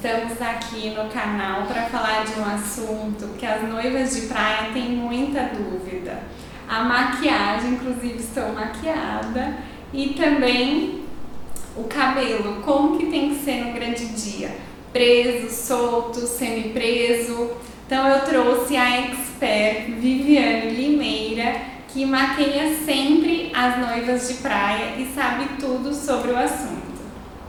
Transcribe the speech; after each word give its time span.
Estamos 0.00 0.40
aqui 0.40 0.90
no 0.90 1.08
canal 1.08 1.66
para 1.66 1.86
falar 1.86 2.24
de 2.24 2.38
um 2.38 2.44
assunto 2.44 3.36
que 3.36 3.44
as 3.44 3.68
noivas 3.68 4.14
de 4.14 4.28
praia 4.28 4.70
têm 4.72 4.90
muita 4.90 5.50
dúvida. 5.52 6.20
A 6.68 6.84
maquiagem, 6.84 7.70
inclusive 7.70 8.20
estou 8.20 8.52
maquiada, 8.52 9.56
e 9.92 10.10
também 10.10 11.02
o 11.76 11.82
cabelo, 11.88 12.62
como 12.62 12.96
que 12.96 13.06
tem 13.06 13.30
que 13.30 13.44
ser 13.44 13.64
no 13.64 13.72
grande 13.72 14.06
dia? 14.06 14.56
Preso, 14.92 15.50
solto, 15.50 16.20
semi-preso. 16.20 17.50
Então 17.84 18.06
eu 18.06 18.20
trouxe 18.20 18.76
a 18.76 19.00
expert 19.00 19.90
Viviane 19.98 20.76
Limeira, 20.76 21.56
que 21.88 22.06
maqueia 22.06 22.72
sempre 22.84 23.50
as 23.52 23.76
noivas 23.78 24.28
de 24.28 24.34
praia 24.34 24.94
e 24.96 25.10
sabe 25.12 25.44
tudo 25.58 25.92
sobre 25.92 26.30
o 26.30 26.38
assunto. 26.38 26.87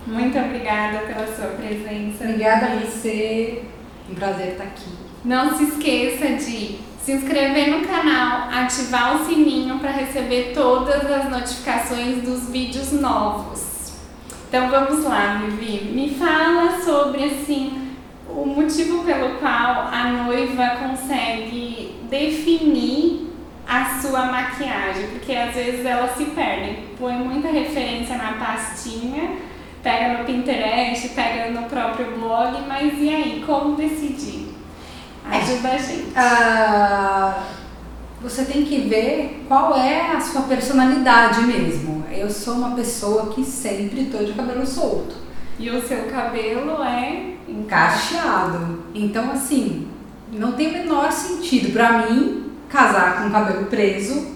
Muito 0.09 0.40
obrigada 0.40 0.99
pela 0.99 1.27
sua 1.27 1.49
presença. 1.49 2.23
Obrigada 2.23 2.66
a 2.66 2.76
você. 2.77 3.63
Um 4.09 4.16
prazer 4.16 4.54
estar 4.54 4.63
aqui. 4.63 4.90
Não 5.23 5.55
se 5.55 5.66
esqueça 5.66 6.27
de 6.30 6.80
se 7.04 7.12
inscrever 7.12 7.70
no 7.70 7.88
canal, 7.88 8.49
ativar 8.49 9.16
o 9.16 9.26
sininho 9.26 9.77
para 9.77 9.91
receber 9.91 10.52
todas 10.54 11.09
as 11.09 11.30
notificações 11.30 12.23
dos 12.23 12.49
vídeos 12.49 12.91
novos. 12.91 13.94
Então 14.48 14.70
vamos 14.70 15.05
lá, 15.05 15.44
Vivi. 15.45 15.91
Me 15.91 16.16
fala 16.16 16.82
sobre 16.82 17.26
assim 17.26 17.94
o 18.27 18.46
motivo 18.46 19.04
pelo 19.04 19.35
qual 19.35 19.90
a 19.91 20.05
noiva 20.23 20.77
consegue 20.77 21.96
definir 22.10 23.30
a 23.68 23.99
sua 24.02 24.26
maquiagem, 24.26 25.07
porque 25.10 25.34
às 25.34 25.54
vezes 25.54 25.85
ela 25.85 26.07
se 26.16 26.26
perde, 26.26 26.77
põe 26.98 27.13
muita 27.13 27.49
referência 27.49 28.18
na 28.18 28.34
pastinha 28.34 29.37
pega 29.82 30.18
no 30.18 30.26
Pinterest, 30.26 31.10
pega 31.10 31.52
no 31.52 31.68
próprio 31.68 32.18
blog, 32.18 32.62
mas 32.68 32.94
e 32.98 33.10
aí, 33.10 33.44
como 33.46 33.76
decidir? 33.76 34.54
Ajuda 35.26 35.68
é. 35.68 35.76
a 35.76 35.77
gente. 35.77 36.08
Ah, 36.16 37.44
você 38.21 38.46
tem 38.46 38.66
que 38.66 38.82
ver 38.82 39.46
qual 39.48 39.77
é 39.77 40.12
a 40.12 40.20
sua 40.20 40.41
personalidade 40.44 41.41
mesmo. 41.41 42.04
Eu 42.12 42.30
sou 42.30 42.55
uma 42.55 42.76
pessoa 42.76 43.27
que 43.27 43.44
sempre 43.44 44.02
estou 44.02 44.24
de 44.26 44.34
cabelo 44.34 44.66
solto. 44.66 45.16
E 45.58 45.70
o 45.70 45.82
seu 45.82 46.05
cabelo 46.05 46.82
é 46.84 47.36
encaixeado. 47.48 48.84
Então, 48.93 49.32
assim, 49.32 49.88
não 50.32 50.54
tem 50.54 50.70
o 50.70 50.74
menor 50.74 51.12
sentido 51.12 51.71
para 51.71 52.08
mim 52.08 52.52
casar 52.68 53.21
com 53.21 53.30
o 53.30 53.32
cabelo 53.32 53.66
preso 53.66 54.36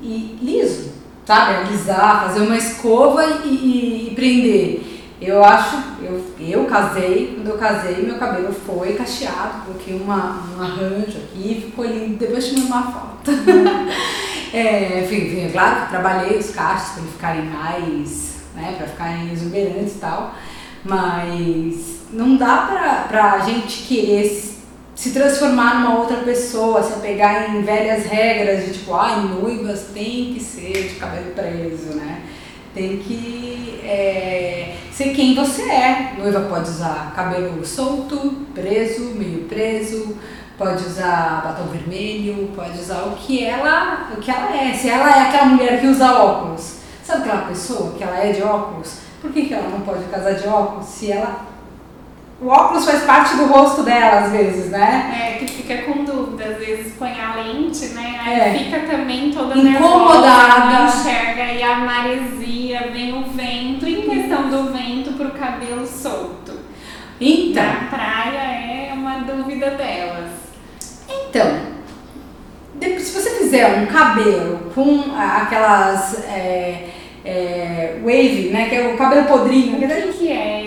e 0.00 0.38
liso 0.40 0.97
sabe, 1.28 1.56
alisar, 1.56 2.22
fazer 2.22 2.40
uma 2.40 2.56
escova 2.56 3.22
e, 3.44 4.08
e, 4.08 4.14
prender. 4.14 4.80
Eu 5.20 5.44
acho, 5.44 5.76
eu, 6.00 6.24
eu 6.40 6.64
casei, 6.64 7.34
quando 7.34 7.48
eu 7.48 7.58
casei, 7.58 8.02
meu 8.02 8.16
cabelo 8.16 8.50
foi 8.50 8.94
cacheado, 8.94 9.66
coloquei 9.66 9.94
uma, 9.94 10.42
um 10.56 10.62
arranjo 10.62 11.18
aqui, 11.18 11.66
ficou 11.66 11.84
lindo, 11.84 12.16
depois 12.16 12.48
tirei 12.48 12.64
uma 12.64 12.82
foto. 12.82 13.30
é, 14.54 15.04
enfim, 15.04 15.26
enfim, 15.26 15.40
é 15.40 15.50
claro 15.52 15.82
que 15.82 15.90
trabalhei 15.90 16.38
os 16.38 16.48
cachos 16.48 16.92
para 16.92 17.02
ficarem 17.02 17.44
mais, 17.44 18.36
né, 18.54 18.76
para 18.78 18.86
ficarem 18.86 19.30
exuberantes 19.30 19.96
e 19.96 19.98
tal, 19.98 20.34
mas 20.82 21.98
não 22.10 22.38
dá 22.38 22.56
pra, 22.70 23.04
pra 23.06 23.38
gente 23.40 23.82
querer 23.82 24.24
se 24.98 25.10
transformar 25.10 25.76
numa 25.76 26.00
outra 26.00 26.16
pessoa, 26.16 26.82
se 26.82 26.92
apegar 26.94 27.54
em 27.54 27.62
velhas 27.62 28.04
regras 28.06 28.64
de 28.64 28.72
tipo, 28.72 28.92
ai, 28.94 29.20
noivas 29.28 29.90
tem 29.94 30.34
que 30.34 30.40
ser 30.40 30.72
de 30.72 30.94
cabelo 30.96 31.30
preso, 31.36 31.94
né? 31.94 32.22
Tem 32.74 32.96
que 32.96 33.80
é, 33.84 34.74
ser 34.90 35.14
quem 35.14 35.36
você 35.36 35.62
é. 35.62 36.14
Noiva 36.18 36.40
pode 36.40 36.68
usar 36.68 37.12
cabelo 37.14 37.64
solto, 37.64 38.44
preso, 38.52 39.14
meio 39.14 39.44
preso, 39.44 40.16
pode 40.58 40.84
usar 40.84 41.42
batom 41.44 41.68
vermelho, 41.68 42.50
pode 42.56 42.80
usar 42.80 43.04
o 43.04 43.14
que 43.14 43.44
ela, 43.44 44.10
o 44.12 44.20
que 44.20 44.32
ela 44.32 44.52
é. 44.52 44.74
Se 44.74 44.88
ela 44.88 45.16
é 45.16 45.28
aquela 45.28 45.46
mulher 45.46 45.80
que 45.80 45.86
usa 45.86 46.12
óculos, 46.12 46.78
sabe 47.04 47.22
aquela 47.22 47.42
pessoa 47.42 47.92
que 47.92 48.02
ela 48.02 48.18
é 48.18 48.32
de 48.32 48.42
óculos? 48.42 48.96
Por 49.22 49.30
que, 49.30 49.46
que 49.46 49.54
ela 49.54 49.68
não 49.68 49.82
pode 49.82 50.02
casar 50.06 50.34
de 50.34 50.48
óculos 50.48 50.86
se 50.86 51.12
ela 51.12 51.47
o 52.40 52.48
óculos 52.48 52.84
faz 52.84 53.02
parte 53.02 53.36
do 53.36 53.46
rosto 53.46 53.82
dela, 53.82 54.20
às 54.20 54.30
vezes, 54.30 54.70
né? 54.70 55.10
É, 55.12 55.38
que 55.38 55.50
fica 55.50 55.78
com 55.82 56.04
dúvida, 56.04 56.44
às 56.44 56.58
vezes 56.58 56.92
põe 56.96 57.10
a 57.20 57.34
lente, 57.34 57.86
né? 57.86 58.20
Aí 58.24 58.40
é. 58.40 58.58
fica 58.58 58.80
também 58.80 59.32
toda 59.32 59.58
incomodada. 59.58 60.66
Nervosa, 60.66 60.98
enxerga 60.98 61.44
e 61.52 61.62
a 61.62 61.76
maresia, 61.78 62.90
vem 62.92 63.18
o 63.18 63.24
vento. 63.24 63.88
Em 63.88 64.02
questão 64.02 64.48
do 64.48 64.72
vento 64.72 65.14
pro 65.14 65.32
cabelo 65.32 65.84
solto. 65.84 66.52
Então. 67.20 67.64
Na 67.64 67.88
praia 67.90 68.90
é 68.90 68.92
uma 68.94 69.18
dúvida 69.18 69.70
delas. 69.70 70.30
Então, 71.08 71.58
se 72.80 73.12
você 73.12 73.30
fizer 73.30 73.66
um 73.80 73.86
cabelo 73.86 74.70
com 74.74 75.12
aquelas. 75.16 76.24
É, 76.28 76.90
é, 77.24 77.98
wave, 78.02 78.50
né? 78.50 78.68
Que 78.68 78.76
é 78.76 78.88
o 78.88 78.96
cabelo 78.96 79.26
podrinho. 79.26 79.76
O 79.76 79.80
que, 79.80 80.18
que 80.18 80.32
é? 80.32 80.57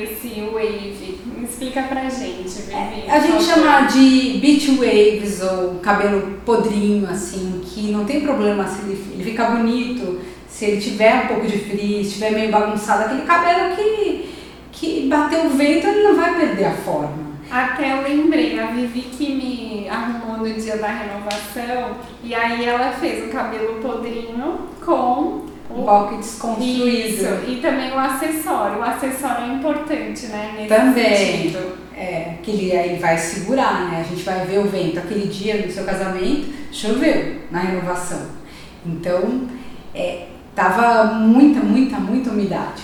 Explica 1.62 1.84
pra 1.84 2.10
gente, 2.10 2.50
Vivi. 2.50 2.74
É, 2.74 3.12
a 3.12 3.20
gente 3.20 3.44
chama 3.44 3.82
de 3.82 4.40
beach 4.42 4.72
waves 4.72 5.44
ou 5.44 5.76
cabelo 5.76 6.40
podrinho, 6.44 7.08
assim, 7.08 7.62
que 7.64 7.92
não 7.92 8.04
tem 8.04 8.22
problema 8.22 8.66
se 8.66 8.82
ele, 8.82 9.06
ele 9.14 9.24
fica 9.24 9.46
bonito, 9.46 10.20
se 10.50 10.66
ele 10.66 10.82
tiver 10.82 11.26
um 11.26 11.28
pouco 11.28 11.46
de 11.46 11.60
frizz, 11.60 12.08
estiver 12.08 12.32
meio 12.32 12.52
bagunçado, 12.52 13.04
aquele 13.04 13.22
cabelo 13.28 13.76
que, 13.76 14.34
que 14.72 15.08
bateu 15.08 15.46
o 15.46 15.50
vento, 15.52 15.86
ele 15.86 16.02
não 16.02 16.16
vai 16.16 16.34
perder 16.34 16.66
a 16.66 16.74
forma. 16.74 17.30
Até 17.52 17.94
eu 17.94 18.02
lembrei, 18.02 18.60
a 18.60 18.66
Vivi 18.66 19.02
que 19.02 19.32
me 19.32 19.88
arrumou 19.88 20.38
no 20.38 20.52
dia 20.60 20.78
da 20.78 20.88
renovação, 20.88 21.98
e 22.24 22.34
aí 22.34 22.66
ela 22.66 22.92
fez 22.94 23.28
o 23.28 23.30
cabelo 23.30 23.76
podrinho 23.76 24.62
com 24.84 25.46
um 25.76 25.86
coque 25.86 26.18
desconstruído. 26.18 26.88
Isso, 26.88 27.26
e 27.48 27.60
também 27.62 27.92
o 27.92 28.00
acessório. 28.00 28.80
O 28.80 28.84
acessório 28.84 29.46
é 29.46 29.56
importante, 29.56 30.28
né? 30.28 30.54
Nesse 30.56 30.68
também. 30.68 31.16
Sentido. 31.16 31.82
É, 31.96 32.36
que 32.42 32.52
ele 32.52 32.76
aí 32.76 32.98
vai 32.98 33.18
segurar, 33.18 33.90
né? 33.90 34.02
A 34.02 34.04
gente 34.04 34.24
vai 34.24 34.46
ver 34.46 34.60
o 34.60 34.68
vento. 34.68 35.00
Aquele 35.00 35.28
dia 35.28 35.66
no 35.66 35.72
seu 35.72 35.84
casamento, 35.84 36.52
choveu 36.72 37.42
na 37.52 37.60
renovação. 37.60 38.28
Então, 38.86 39.48
é, 39.94 40.28
tava 40.56 41.14
muita, 41.14 41.60
muita, 41.60 41.98
muita 41.98 42.32
umidade. 42.32 42.84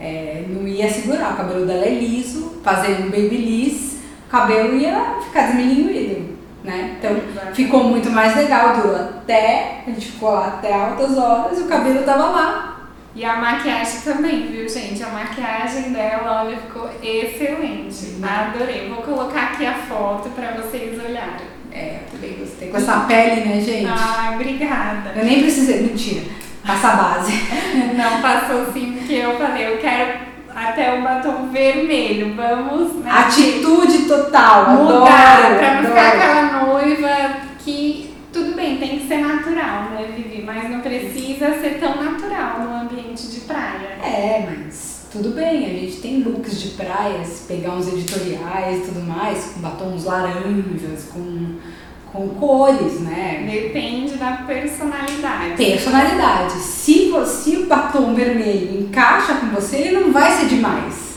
É, 0.00 0.44
não 0.48 0.66
ia 0.66 0.90
segurar. 0.90 1.34
O 1.34 1.36
cabelo 1.36 1.66
dela 1.66 1.84
é 1.84 1.90
liso, 1.90 2.60
fazendo 2.62 3.10
babyliss, 3.10 3.98
o 4.26 4.30
cabelo 4.30 4.76
ia 4.76 5.18
ficar 5.20 5.48
desmilinguido 5.48 6.32
né? 6.64 6.96
Então 6.98 7.16
ficou 7.54 7.84
muito 7.84 8.10
mais 8.10 8.36
legal, 8.36 8.76
durou 8.76 8.96
até, 8.96 9.82
a 9.86 9.90
gente 9.90 10.12
ficou 10.12 10.30
lá 10.30 10.48
até 10.48 10.72
altas 10.72 11.16
horas 11.16 11.58
e 11.58 11.62
o 11.62 11.68
cabelo 11.68 12.02
tava 12.04 12.26
lá. 12.26 12.68
E 13.14 13.24
a 13.24 13.36
maquiagem 13.36 14.00
também, 14.00 14.46
viu, 14.46 14.66
gente? 14.66 15.02
A 15.02 15.08
maquiagem 15.08 15.92
dela, 15.92 16.44
olha, 16.44 16.56
ficou 16.56 16.88
excelente. 17.02 18.16
Adorei. 18.22 18.88
Vou 18.88 19.02
colocar 19.02 19.52
aqui 19.52 19.66
a 19.66 19.74
foto 19.74 20.30
pra 20.30 20.52
vocês 20.52 20.98
olharem. 20.98 21.46
É, 21.70 22.00
também 22.10 22.38
gostei. 22.38 22.70
Com 22.70 22.76
essa 22.78 23.00
pele, 23.00 23.42
né, 23.42 23.60
gente? 23.60 23.86
Ah, 23.86 24.32
obrigada. 24.34 25.12
Eu 25.14 25.24
nem 25.26 25.42
precisei, 25.42 25.82
mentira. 25.82 26.22
Passa 26.66 26.88
a 26.88 26.96
base. 26.96 27.32
Não, 27.94 28.22
passou 28.22 28.72
sim, 28.72 28.94
porque 28.96 29.14
eu 29.14 29.36
falei, 29.36 29.74
eu 29.74 29.78
quero 29.78 30.31
até 30.54 30.98
o 30.98 31.02
batom 31.02 31.48
vermelho. 31.50 32.34
Vamos, 32.34 32.96
né? 32.96 33.10
Atitude 33.10 34.04
total, 34.04 34.70
mudar 34.70 35.38
adoro, 35.38 35.58
pra 35.58 35.74
não 35.74 35.84
ficar 35.84 36.08
aquela 36.08 36.66
noiva 36.66 37.36
que 37.58 38.12
tudo 38.32 38.56
bem, 38.56 38.78
tem 38.78 38.98
que 38.98 39.06
ser 39.06 39.18
natural, 39.18 39.90
né, 39.90 40.10
Vivi? 40.16 40.42
Mas 40.42 40.70
não 40.70 40.80
precisa 40.80 41.60
ser 41.60 41.78
tão 41.78 42.02
natural 42.02 42.60
no 42.60 42.74
ambiente 42.74 43.26
de 43.26 43.40
praia. 43.40 43.98
É, 44.02 44.48
mas 44.48 45.06
tudo 45.12 45.30
bem, 45.30 45.66
a 45.66 45.68
gente 45.68 46.00
tem 46.00 46.22
looks 46.22 46.60
de 46.60 46.68
praia, 46.70 47.22
se 47.24 47.46
pegar 47.46 47.72
uns 47.72 47.88
editoriais 47.88 48.78
e 48.78 48.86
tudo 48.86 49.02
mais, 49.06 49.52
com 49.52 49.60
batons 49.60 50.04
laranjas, 50.04 51.10
com 51.12 51.58
com 52.12 52.28
cores, 52.28 53.00
né? 53.00 53.48
Depende 53.50 54.16
da 54.16 54.32
personalidade. 54.46 55.56
Personalidade. 55.56 56.52
Se, 56.52 57.01
você, 57.12 57.56
o 57.58 57.66
batom 57.66 58.14
vermelho 58.14 58.80
encaixa 58.80 59.34
com 59.34 59.46
você, 59.48 59.76
ele 59.76 60.00
não 60.00 60.12
vai 60.12 60.32
ser 60.32 60.46
demais. 60.46 61.12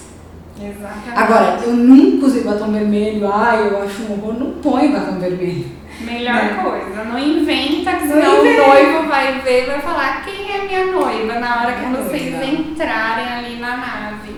Exatamente. 0.62 1.10
Agora, 1.16 1.60
eu 1.64 1.74
nunca 1.74 2.28
usei 2.28 2.44
batom 2.44 2.72
vermelho, 2.72 3.32
ai, 3.32 3.68
eu 3.68 3.84
acho 3.84 4.04
um 4.04 4.14
horror, 4.14 4.40
não 4.40 4.52
põe 4.62 4.92
batom 4.92 5.20
vermelho. 5.20 5.66
Melhor 6.02 6.34
né? 6.34 6.62
coisa, 6.62 7.04
não 7.06 7.18
inventa 7.18 7.94
que 7.94 8.08
senão 8.08 8.42
o 8.42 8.44
noivo 8.44 9.08
vai 9.08 9.40
ver 9.40 9.64
e 9.64 9.66
vai 9.68 9.82
falar 9.82 10.26
quem 10.26 10.52
é 10.52 10.66
minha 10.66 10.86
noiva 10.92 11.40
na 11.40 11.62
hora 11.62 11.74
que 11.74 11.86
vocês 11.86 12.32
noiva. 12.32 12.46
entrarem 12.46 13.26
ali 13.26 13.56
na 13.60 13.78
nave. 13.78 14.36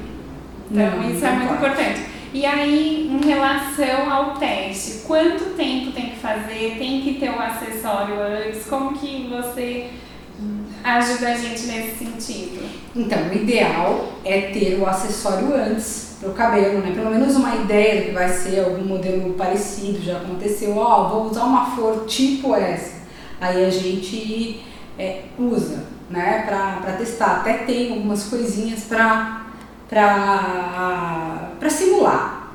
Então, 0.70 1.00
não, 1.00 1.10
isso 1.10 1.26
é 1.26 1.32
muito 1.32 1.48
pode. 1.48 1.58
importante. 1.58 2.02
E 2.34 2.46
aí, 2.46 3.10
em 3.12 3.26
relação 3.26 4.12
ao 4.12 4.34
teste, 4.36 5.04
quanto 5.08 5.56
tempo 5.56 5.92
tem 5.92 6.10
que 6.10 6.18
fazer? 6.18 6.76
Tem 6.78 7.02
que 7.02 7.16
ter 7.16 7.30
o 7.30 7.38
um 7.38 7.42
acessório 7.42 8.16
antes? 8.22 8.66
Como 8.68 8.94
que 8.94 9.28
você 9.28 9.90
ajuda 10.84 11.30
a 11.30 11.36
gente 11.36 11.68
nesse 11.68 11.98
sentido? 11.98 12.68
Então, 12.96 13.30
o 13.30 13.34
ideal 13.34 14.14
é 14.24 14.42
ter 14.42 14.80
o 14.80 14.86
acessório 14.88 15.54
antes 15.54 16.16
para 16.20 16.30
o 16.30 16.34
cabelo, 16.34 16.80
né? 16.80 16.92
Pelo 16.96 17.12
menos 17.12 17.36
uma 17.36 17.56
ideia 17.56 18.02
do 18.02 18.08
que 18.08 18.12
vai 18.12 18.30
ser 18.30 18.62
algum 18.62 18.84
modelo 18.84 19.34
parecido, 19.34 20.02
já 20.02 20.18
aconteceu, 20.18 20.76
ó, 20.78 21.06
oh, 21.06 21.10
vou 21.10 21.30
usar 21.30 21.44
uma 21.44 21.72
flor 21.76 22.06
tipo 22.06 22.56
essa. 22.56 22.98
Aí 23.40 23.66
a 23.66 23.70
gente 23.70 24.64
é, 24.98 25.24
usa, 25.38 25.84
né, 26.10 26.44
para 26.48 26.94
testar. 26.94 27.38
Até 27.38 27.54
tem 27.60 27.92
algumas 27.92 28.24
coisinhas 28.24 28.84
para 28.84 29.46
simular. 31.70 32.54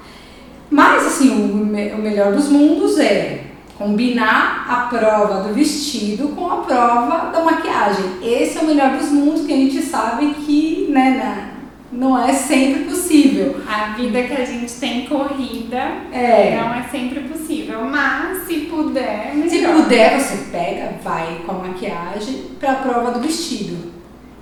Mas, 0.69 1.07
assim, 1.07 1.31
o, 1.31 1.63
o 1.63 2.03
melhor 2.03 2.33
dos 2.33 2.49
mundos 2.49 2.99
é 2.99 3.52
combinar 3.83 4.65
a 4.69 4.77
prova 4.87 5.43
do 5.43 5.55
vestido 5.55 6.29
com 6.29 6.49
a 6.49 6.59
prova 6.59 7.31
da 7.33 7.41
maquiagem. 7.43 8.05
Esse 8.23 8.59
é 8.59 8.61
o 8.61 8.67
melhor 8.67 8.97
dos 8.97 9.11
mundos 9.11 9.45
que 9.45 9.53
a 9.53 9.57
gente 9.57 9.83
sabe 9.83 10.35
que, 10.35 10.87
né, 10.91 11.51
não 11.91 12.17
é 12.17 12.33
sempre 12.33 12.85
possível. 12.85 13.61
A 13.67 13.95
vida 13.95 14.23
que 14.23 14.33
a 14.33 14.45
gente 14.45 14.73
tem 14.75 15.07
corrida 15.07 15.79
é. 16.13 16.57
não 16.57 16.73
é 16.73 16.85
sempre 16.91 17.21
possível, 17.21 17.85
mas 17.85 18.47
se 18.47 18.61
puder, 18.61 19.35
melhor. 19.35 19.51
Se 19.51 19.83
puder, 19.83 20.21
você 20.21 20.37
pega, 20.51 20.95
vai 21.03 21.41
com 21.45 21.53
a 21.53 21.69
maquiagem 21.69 22.53
para 22.61 22.73
a 22.73 22.77
prova 22.77 23.11
do 23.11 23.21
vestido, 23.21 23.93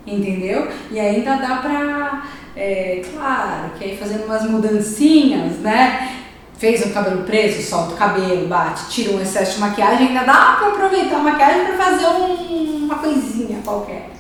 entendeu? 0.07 0.69
E 0.91 1.01
ainda 1.01 1.37
dá 1.37 1.57
pra, 1.57 2.27
é, 2.55 3.03
claro, 3.13 3.71
que 3.79 3.85
aí 3.85 3.97
fazendo 3.97 4.27
umas 4.27 4.49
mudancinhas, 4.49 5.59
né? 5.61 6.20
Fez 6.61 6.85
o 6.85 6.91
cabelo 6.91 7.23
preso, 7.23 7.63
solta 7.63 7.95
o 7.95 7.97
cabelo, 7.97 8.47
bate, 8.47 8.91
tira 8.91 9.13
um 9.13 9.21
excesso 9.21 9.55
de 9.55 9.61
maquiagem, 9.61 10.09
ainda 10.09 10.25
dá 10.25 10.57
pra 10.59 10.69
aproveitar 10.69 11.17
a 11.17 11.21
maquiagem 11.21 11.65
pra 11.65 11.85
fazer 11.87 12.07
um, 12.07 12.85
uma 12.85 12.97
coisinha 12.97 13.61
qualquer 13.65 14.11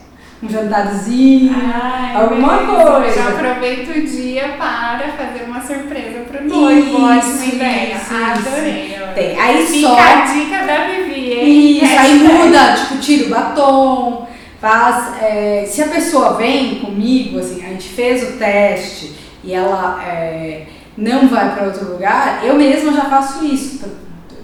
um 0.42 0.48
jantarzinho, 0.48 1.54
Ai, 1.54 2.16
alguma 2.16 2.58
coisa. 2.58 3.14
Já 3.14 3.28
aproveita 3.28 3.92
o 3.92 4.02
dia 4.06 4.54
para 4.56 5.12
fazer 5.18 5.44
uma 5.44 5.60
surpresa 5.60 6.20
para 6.20 6.42
o 6.42 6.48
noivo. 6.48 7.04
Ótima 7.04 7.44
ideia. 7.44 7.96
Isso, 7.96 8.14
Adorei. 8.14 8.98
Tem. 9.14 9.38
Aí 9.38 9.66
Fica 9.66 9.88
só... 9.88 9.98
a 9.98 10.20
dica 10.24 10.66
da 10.66 10.86
Vivi, 10.86 11.32
hein? 11.32 11.84
Isso, 11.84 11.98
aí 11.98 12.14
muda, 12.20 12.74
tipo, 12.74 12.96
tira 12.98 13.26
o 13.26 13.28
batom, 13.28 14.28
faz... 14.58 15.22
É, 15.22 15.66
se 15.68 15.82
a 15.82 15.88
pessoa 15.88 16.38
vem 16.38 16.76
comigo, 16.76 17.38
assim, 17.38 17.62
a 17.62 17.68
gente 17.68 17.88
fez 17.90 18.22
o 18.22 18.38
teste 18.38 19.12
e 19.44 19.52
ela 19.52 20.02
é, 20.02 20.66
não 21.00 21.28
vai 21.28 21.54
para 21.54 21.66
outro 21.66 21.92
lugar, 21.92 22.44
eu 22.44 22.54
mesma 22.54 22.92
já 22.92 23.04
faço 23.06 23.44
isso. 23.44 23.90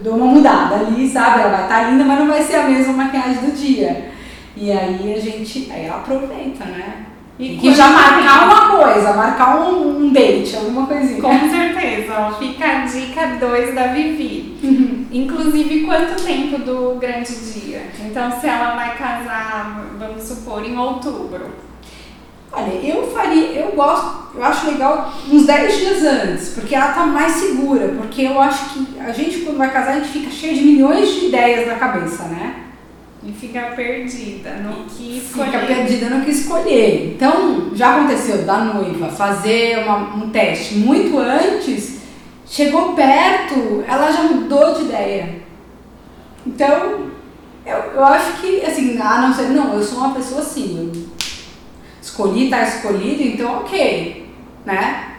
Dou 0.02 0.16
uma 0.16 0.26
mudada 0.26 0.76
ali, 0.76 1.08
sabe? 1.08 1.40
Ela 1.40 1.50
vai 1.50 1.62
estar 1.64 1.80
tá 1.80 1.90
linda, 1.90 2.04
mas 2.04 2.18
não 2.18 2.28
vai 2.28 2.42
ser 2.42 2.56
a 2.56 2.62
mesma 2.64 2.92
maquiagem 2.92 3.44
do 3.44 3.56
dia. 3.56 4.10
E 4.56 4.72
aí 4.72 5.14
a 5.14 5.20
gente, 5.20 5.70
aí 5.70 5.84
ela 5.84 5.96
aproveita, 5.96 6.64
né? 6.64 7.06
E 7.38 7.58
que 7.58 7.74
já 7.74 7.90
marcar 7.90 8.46
uma 8.46 8.78
coisa, 8.78 9.12
marcar 9.12 9.60
um, 9.60 9.98
um 9.98 10.12
date, 10.12 10.56
alguma 10.56 10.86
coisinha. 10.86 11.20
Com 11.20 11.50
certeza, 11.50 12.14
ó, 12.18 12.32
fica 12.32 12.64
a 12.64 12.84
dica 12.86 13.26
2 13.38 13.74
da 13.74 13.88
Vivi. 13.88 14.56
Uhum. 14.62 15.06
Inclusive, 15.12 15.84
quanto 15.84 16.24
tempo 16.24 16.58
do 16.58 16.98
grande 16.98 17.34
dia? 17.52 17.82
Então, 18.06 18.30
se 18.40 18.48
ela 18.48 18.74
vai 18.74 18.96
casar, 18.96 19.84
vamos 19.98 20.22
supor, 20.22 20.64
em 20.64 20.78
outubro. 20.78 21.50
Olha, 22.52 22.72
eu 22.72 23.10
faria, 23.10 23.60
eu 23.60 23.72
gosto, 23.72 24.34
eu 24.34 24.44
acho 24.44 24.70
legal 24.70 25.12
uns 25.30 25.46
10 25.46 25.76
dias 25.76 26.02
antes, 26.04 26.48
porque 26.50 26.74
ela 26.74 26.92
tá 26.92 27.04
mais 27.04 27.32
segura, 27.32 27.88
porque 27.98 28.22
eu 28.22 28.40
acho 28.40 28.70
que 28.70 29.00
a 29.00 29.12
gente 29.12 29.40
quando 29.40 29.58
vai 29.58 29.72
casar, 29.72 29.92
a 29.92 29.98
gente 29.98 30.08
fica 30.08 30.30
cheio 30.30 30.54
de 30.54 30.62
milhões 30.62 31.08
de 31.08 31.26
ideias 31.26 31.66
na 31.66 31.74
cabeça, 31.74 32.24
né? 32.24 32.54
E 33.22 33.32
fica 33.32 33.60
perdida 33.74 34.50
no 34.62 34.84
que 34.84 35.18
escolher. 35.18 35.50
Fica 35.50 35.66
perdida 35.66 36.10
no 36.10 36.24
que 36.24 36.30
escolher. 36.30 37.14
Então, 37.14 37.70
já 37.74 37.96
aconteceu 37.96 38.44
da 38.44 38.58
noiva 38.58 39.08
fazer 39.08 39.78
uma, 39.78 40.14
um 40.14 40.30
teste 40.30 40.76
muito 40.76 41.18
antes, 41.18 42.02
chegou 42.46 42.92
perto, 42.92 43.84
ela 43.88 44.12
já 44.12 44.22
mudou 44.22 44.74
de 44.74 44.82
ideia. 44.82 45.42
Então, 46.46 47.10
eu, 47.66 47.76
eu 47.94 48.04
acho 48.04 48.40
que, 48.40 48.64
assim, 48.64 48.96
a 49.00 49.22
não 49.22 49.34
ser, 49.34 49.48
não, 49.48 49.74
eu 49.74 49.82
sou 49.82 49.98
uma 49.98 50.14
pessoa 50.14 50.40
assim, 50.40 50.78
eu 50.78 50.95
escolhi, 52.06 52.48
tá 52.48 52.62
escolhido, 52.62 53.22
então 53.22 53.58
ok, 53.58 54.30
né? 54.64 55.12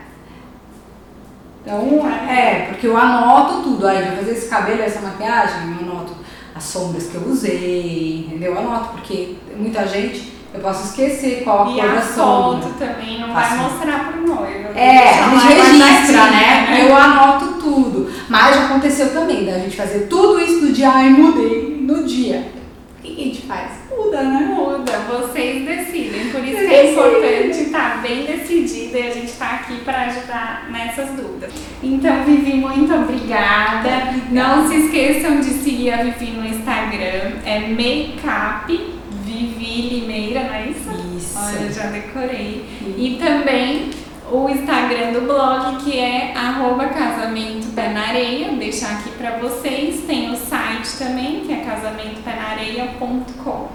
Então, 1.61 2.07
é, 2.29 2.67
porque 2.69 2.87
eu 2.87 2.97
anoto 2.97 3.61
tudo. 3.61 3.87
Aí, 3.87 4.01
vou 4.05 4.17
fazer 4.17 4.31
esse 4.31 4.47
cabelo, 4.47 4.81
essa 4.81 5.01
maquiagem, 5.01 5.75
eu 5.81 5.89
anoto 5.89 6.13
as 6.55 6.63
sombras 6.63 7.07
que 7.07 7.15
eu 7.15 7.27
usei, 7.27 8.25
entendeu? 8.27 8.53
Eu 8.53 8.59
anoto, 8.59 8.89
porque 8.93 9.35
muita 9.57 9.85
gente 9.85 10.37
eu 10.53 10.61
posso 10.61 10.85
esquecer 10.85 11.43
qual 11.43 11.67
a 11.67 11.71
e 11.71 11.75
cor 11.75 11.89
a 11.89 11.95
da 11.95 12.01
sombra. 12.01 12.61
foto 12.61 12.79
também 12.79 13.19
não 13.19 13.33
vai 13.33 13.57
mostrar 13.57 14.11
pro 14.11 14.25
noivo. 14.25 14.77
É, 14.77 15.19
a 15.19 15.29
gente 15.29 15.53
registra, 15.53 16.25
né? 16.31 16.67
né? 16.69 16.87
Eu 16.87 16.95
anoto 16.95 17.59
tudo. 17.59 18.09
Mas 18.29 18.55
já 18.55 18.65
aconteceu 18.65 19.13
também 19.13 19.45
da 19.45 19.59
gente 19.59 19.75
fazer 19.75 20.07
tudo 20.07 20.39
isso 20.39 20.65
no 20.65 20.71
dia 20.71 21.03
e 21.03 21.09
mudei 21.09 21.77
no 21.81 22.03
dia. 22.05 22.49
O 22.97 23.01
que 23.01 23.21
a 23.21 23.23
gente 23.25 23.41
faz? 23.43 23.71
Muda, 23.89 24.23
né? 24.23 24.39
Muda, 24.39 24.91
vocês 25.09 25.65
decidem. 25.65 26.29
Por 26.29 26.43
isso 26.43 26.57
que 26.57 26.73
é 26.73 26.91
importante 26.91 27.63
estar 27.63 27.95
tá 27.95 27.97
bem 27.97 28.25
decidida 28.25 28.97
e 28.97 29.07
a 29.07 29.13
gente 29.13 29.27
está 29.27 29.55
aqui 29.55 29.77
para 29.81 30.07
ajudar 30.07 30.69
nessas 30.71 31.09
dúvidas. 31.11 31.51
Então, 31.83 32.23
Vivi, 32.23 32.57
muito 32.57 32.93
obrigada. 32.93 34.09
obrigada. 34.09 34.23
Não 34.31 34.67
se 34.67 34.85
esqueçam 34.85 35.39
de 35.39 35.49
seguir 35.49 35.91
a 35.91 36.03
Vivi 36.03 36.31
no 36.31 36.45
Instagram, 36.45 37.33
é 37.45 37.59
Makeup 37.69 38.97
Vivi 39.27 39.89
Limeira, 39.89 40.43
não 40.45 40.53
é 40.53 40.67
isso? 40.69 40.89
Isso. 41.17 41.37
Olha, 41.37 41.71
já 41.71 41.87
decorei. 41.87 42.65
E 42.97 43.17
também 43.19 43.89
o 44.31 44.49
Instagram 44.49 45.11
do 45.13 45.21
blog, 45.21 45.77
que 45.83 45.97
é 45.97 46.33
arroba 46.35 46.87
casamento 46.87 47.73
pé 47.73 47.89
na 47.89 48.07
areia. 48.07 48.47
Vou 48.47 48.57
deixar 48.57 48.99
aqui 48.99 49.11
para 49.11 49.37
vocês. 49.37 50.01
Tem 50.05 50.29
o 50.31 50.35
site 50.35 50.97
também, 50.97 51.41
que 51.41 51.53
é 51.53 51.57
casamentopenareia.com. 51.57 53.69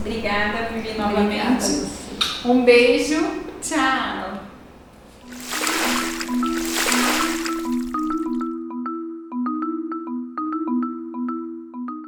Obrigada, 0.00 0.70
Vivi, 0.72 0.98
novamente. 0.98 1.64
Obrigada. 1.64 1.98
Um 2.44 2.64
beijo. 2.64 3.48
Tchau. 3.60 4.27